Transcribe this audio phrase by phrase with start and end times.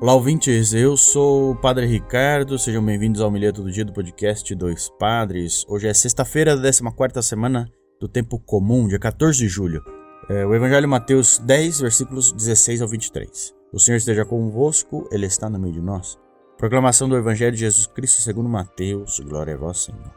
[0.00, 0.72] Olá, ouvintes.
[0.72, 2.58] Eu sou o Padre Ricardo.
[2.58, 5.64] Sejam bem-vindos ao Milheto do Dia do podcast Dois Padres.
[5.68, 9.82] Hoje é sexta-feira da 14 semana do Tempo Comum, dia 14 de julho.
[10.28, 13.54] É, o Evangelho Mateus 10, versículos 16 ao 23.
[13.72, 16.18] O Senhor esteja convosco, Ele está no meio de nós.
[16.58, 19.20] Proclamação do Evangelho de Jesus Cristo segundo Mateus.
[19.20, 20.12] Glória a vós, Senhor.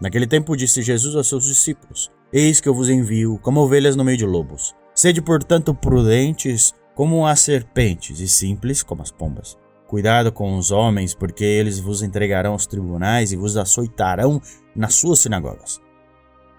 [0.00, 4.04] Naquele tempo disse Jesus aos seus discípulos: Eis que eu vos envio como ovelhas no
[4.04, 4.74] meio de lobos.
[4.94, 9.56] Sede, portanto, prudentes como as serpentes e simples como as pombas.
[9.86, 14.38] Cuidado com os homens, porque eles vos entregarão aos tribunais e vos açoitarão
[14.76, 15.80] nas suas sinagogas.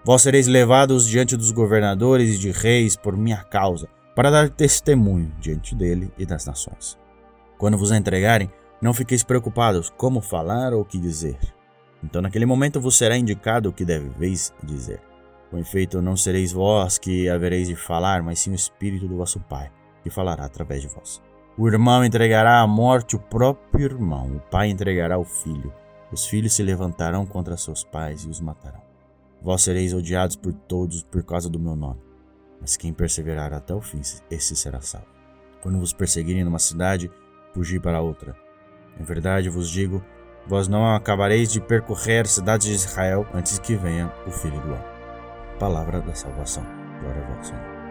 [0.04, 5.32] Vós sereis levados diante dos governadores e de reis por minha causa, para dar testemunho
[5.38, 6.98] diante dele e das nações.
[7.56, 8.50] Quando vos entregarem,
[8.80, 11.38] não fiqueis preocupados como falar ou o que dizer.
[12.02, 15.00] Então, naquele momento vos será indicado o que deveis dizer.
[15.52, 19.38] Com efeito, não sereis vós que havereis de falar, mas sim o Espírito do vosso
[19.38, 19.70] Pai
[20.02, 21.22] que falará através de vós.
[21.56, 25.72] O irmão entregará à morte o próprio irmão, o pai entregará o filho.
[26.10, 28.82] Os filhos se levantarão contra seus pais e os matarão.
[29.40, 32.00] Vós sereis odiados por todos por causa do meu nome,
[32.60, 34.00] mas quem perseverar até o fim,
[34.30, 35.06] esse será salvo.
[35.60, 37.10] Quando vos perseguirem numa cidade,
[37.52, 38.36] fugi para outra.
[38.98, 40.02] Em verdade vos digo,
[40.46, 44.92] vós não acabareis de percorrer cidades de Israel antes que venha o Filho do Homem.
[45.58, 46.64] Palavra da salvação.
[47.00, 47.81] Glória a vós, Senhor.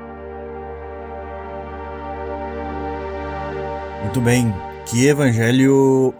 [4.03, 4.51] Muito bem,
[4.89, 6.13] que evangelho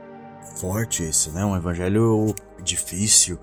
[0.56, 1.44] forte esse, né?
[1.44, 3.40] Um evangelho difícil,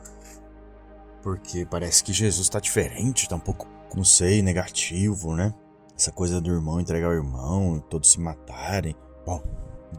[1.22, 5.52] porque parece que Jesus está diferente, está um pouco, não sei, negativo, né?
[5.94, 8.94] Essa coisa do irmão entregar o irmão, todos se matarem.
[9.26, 9.42] Bom,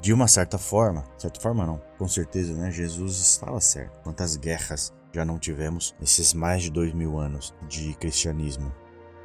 [0.02, 2.72] de uma certa forma, certa forma não, com certeza, né?
[2.72, 4.00] Jesus estava certo.
[4.02, 8.72] Quantas guerras já não tivemos nesses mais de dois mil anos de cristianismo?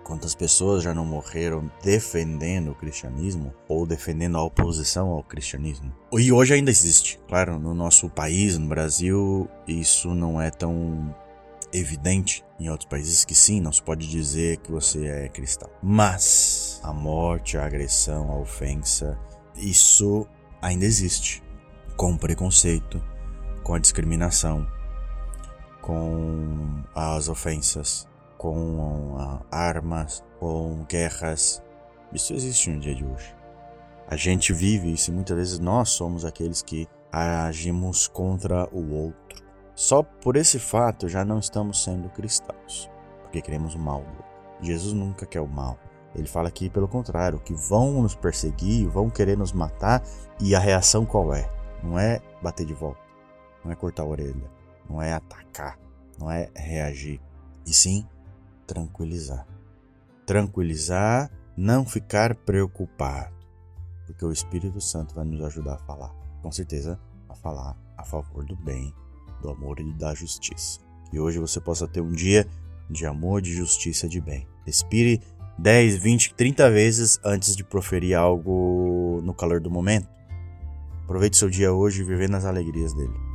[0.04, 5.90] Quantas pessoas já não morreram defendendo o cristianismo ou defendendo a oposição ao cristianismo?
[6.12, 7.18] E hoje ainda existe.
[7.26, 11.16] Claro, no nosso país, no Brasil, isso não é tão
[11.72, 12.44] evidente.
[12.60, 15.70] Em outros países que sim, não se pode dizer que você é cristão.
[15.82, 19.18] Mas a morte, a agressão, a ofensa,
[19.56, 20.26] isso
[20.60, 21.42] ainda existe.
[21.96, 23.02] Com o preconceito,
[23.62, 24.66] com a discriminação,
[25.80, 28.06] com as ofensas,
[28.44, 29.16] com
[29.50, 31.62] armas, com guerras.
[32.12, 33.34] Isso existe no dia de hoje.
[34.06, 39.42] A gente vive isso e muitas vezes nós somos aqueles que agimos contra o outro.
[39.74, 42.90] Só por esse fato já não estamos sendo cristãos,
[43.22, 44.24] porque queremos o mal do outro.
[44.60, 45.78] Jesus nunca quer o mal.
[46.14, 50.02] Ele fala aqui pelo contrário, que vão nos perseguir, vão querer nos matar,
[50.38, 51.50] e a reação qual é?
[51.82, 53.00] Não é bater de volta,
[53.64, 54.50] não é cortar a orelha,
[54.88, 55.78] não é atacar,
[56.20, 57.22] não é reagir,
[57.66, 58.06] e sim
[58.66, 59.46] tranquilizar.
[60.26, 63.34] Tranquilizar, não ficar preocupado,
[64.06, 66.98] porque o Espírito Santo vai nos ajudar a falar, com certeza,
[67.28, 68.94] a falar a favor do bem,
[69.40, 70.80] do amor e da justiça.
[71.10, 72.46] Que hoje você possa ter um dia
[72.90, 74.46] de amor, de justiça, de bem.
[74.64, 75.20] Respire
[75.58, 80.08] 10, 20, 30 vezes antes de proferir algo no calor do momento.
[81.04, 83.33] Aproveite seu dia hoje viver nas alegrias dele.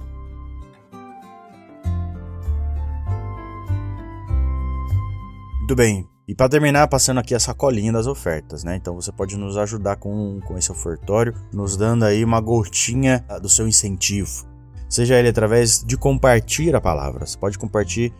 [5.69, 6.09] Muito bem.
[6.28, 8.75] E para terminar, passando aqui a sacolinha das ofertas, né?
[8.75, 13.47] Então você pode nos ajudar com, com esse ofertório, nos dando aí uma gotinha do
[13.47, 14.47] seu incentivo.
[14.90, 17.24] Seja ele através de compartilhar a palavra.
[17.24, 18.12] Você pode compartilhar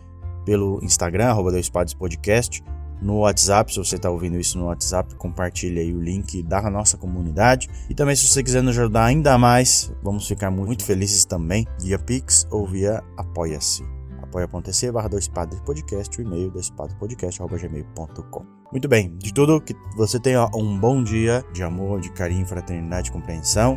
[0.46, 1.50] pelo Instagram, arroba
[1.98, 2.62] Podcast,
[3.02, 6.96] no WhatsApp, se você está ouvindo isso no WhatsApp, compartilhe aí o link da nossa
[6.96, 7.68] comunidade.
[7.88, 11.98] E também se você quiser nos ajudar ainda mais, vamos ficar muito felizes também via
[11.98, 13.99] Pix ou via Apoia-se
[14.30, 18.46] apoia.se barra dois padres podcast, o e-mail dois padres podcast, gmail.com.
[18.70, 23.10] Muito bem, de tudo, que você tenha um bom dia de amor, de carinho, fraternidade
[23.10, 23.76] compreensão.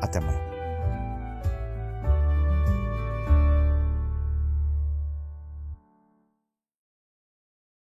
[0.00, 0.47] Até amanhã.